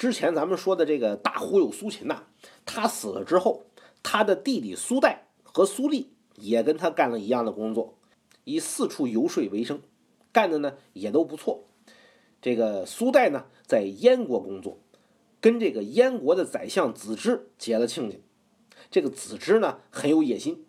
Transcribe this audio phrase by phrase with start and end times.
[0.00, 2.22] 之前咱们说的这个大忽悠苏秦呐，
[2.64, 3.66] 他死了之后，
[4.02, 7.98] 他的弟弟苏代和苏厉也跟他干了一样的工作，
[8.44, 9.82] 以四处游说为生，
[10.32, 11.64] 干的呢也都不错。
[12.40, 14.78] 这个苏代呢，在燕国工作，
[15.38, 18.16] 跟这个燕国的宰相子之结了亲家。
[18.90, 20.64] 这个子之呢很有野心，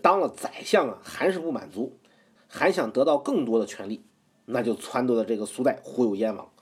[0.00, 1.98] 当了宰相啊还是不满足，
[2.46, 4.04] 还想得到更多的权利，
[4.44, 6.52] 那就撺掇了这个苏代忽悠燕王。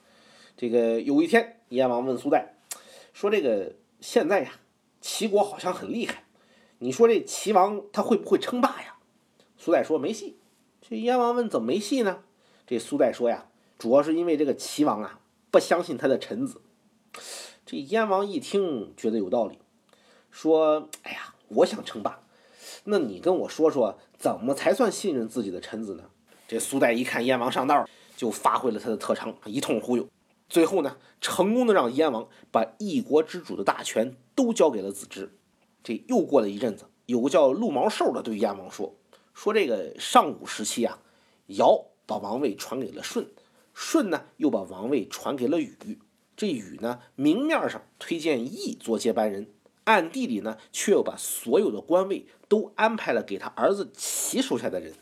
[0.57, 2.55] 这个有一天，燕王问苏代
[3.13, 4.53] 说：“这个现在呀，
[5.01, 6.25] 齐国好像很厉害，
[6.79, 8.97] 你说这齐王他会不会称霸呀？”
[9.59, 10.39] 苏代说：“没戏。”
[10.89, 12.23] 这燕王问：“怎么没戏呢？”
[12.67, 13.49] 这苏代说：“呀，
[13.79, 16.63] 主要是因为这个齐王啊不相信他的臣子。”
[17.67, 19.59] 这燕王一听觉得有道理，
[20.31, 22.23] 说：“哎呀，我想称霸，
[22.85, 26.05] 那你跟我说说怎么才算信任自己的臣子呢？”
[26.49, 30.09] 这苏代一看燕王上道，就发挥了他的特长，一通忽悠。
[30.49, 35.37] 最后呢，成功的让燕王把一国之主的大权都交给了子之。
[35.83, 38.95] 这又过了一阵子，有个叫陆毛寿的对燕王说
[39.35, 40.99] ：“说这个上古时期啊，
[41.47, 43.27] 尧把王位传给了舜，
[43.75, 45.99] 舜呢又把王位传给了禹。
[46.37, 49.51] 这禹呢，明面上推荐羿做接班人，
[49.85, 54.95] 暗地里呢却又把所有的官位都安排了给他儿子齐手下的人。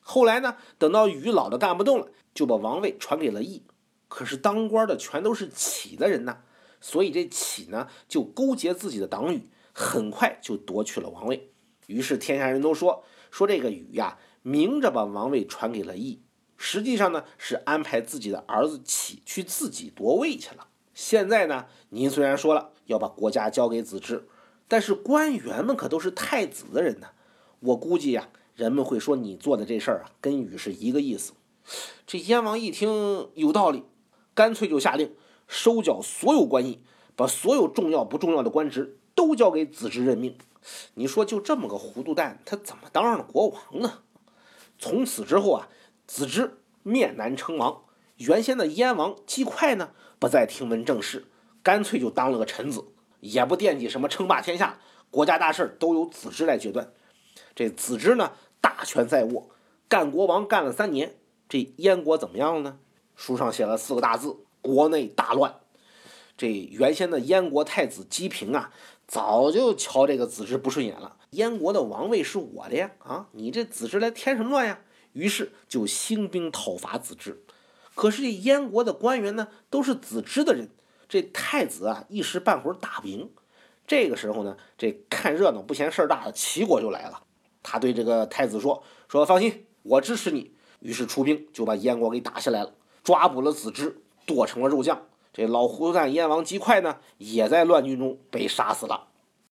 [0.00, 3.62] 后来呢，等到禹老的干不动了，就把王位传给了羿。”
[4.08, 6.38] 可是当官的全都是启的人呐，
[6.80, 11.50] 所以这启呢就勾结自己的党羽，很快就夺取了王位。
[11.86, 16.22] 于是天下人都说说这个禹呀，明着把王位传给了羿，
[16.56, 20.68] 实际上呢是安排自己的儿子启去自己夺位去了。
[20.94, 24.26] 现在呢，您虽然说了要把国家交给子之，
[24.66, 27.08] 但是官员们可都是太子的人呢。
[27.60, 31.34] 我估计呀，人们会说你做的这事儿啊，跟禹是一个意思。
[32.06, 33.84] 这燕王一听有道理。
[34.36, 35.16] 干脆就下令
[35.48, 36.84] 收缴所有官印，
[37.16, 40.36] 把所有重要不重要的官职都交给子之任命。
[40.94, 44.02] 你说就这么个糊涂蛋，他怎么当上了国王呢？
[44.78, 45.68] 从此之后啊，
[46.06, 47.84] 子之面难称王。
[48.18, 51.24] 原先的燕王姬快呢，不再听闻政事，
[51.62, 52.84] 干脆就当了个臣子，
[53.20, 54.78] 也不惦记什么称霸天下，
[55.10, 56.92] 国家大事都由子之来决断。
[57.54, 59.48] 这子之呢，大权在握，
[59.88, 61.16] 干国王干了三年，
[61.48, 62.78] 这燕国怎么样了呢？
[63.16, 65.56] 书上写了四个大字：国内大乱。
[66.36, 68.70] 这原先的燕国太子姬平啊，
[69.08, 71.16] 早就瞧这个子之不顺眼了。
[71.30, 74.80] 燕国的王位是我的呀，啊，你这子之来添什么乱呀？
[75.14, 77.42] 于是就兴兵讨伐子之。
[77.94, 80.68] 可是这燕国的官员呢，都是子之的人，
[81.08, 83.30] 这太子啊，一时半会儿打不赢。
[83.86, 87.22] 这个时候呢，这看热闹不嫌事儿大的齐国就来了。
[87.62, 92.74] 他对这个太子说：“说放心，我支持你。”于是出兵就把燕国给打下来了。
[93.06, 95.00] 抓捕了子之，剁成了肉酱。
[95.32, 99.06] 这老糊涂蛋燕王姬快呢，也在乱军中被杀死了。